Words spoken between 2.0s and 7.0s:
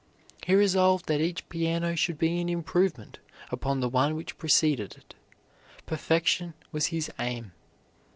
be an improvement upon the one which preceded it; perfection was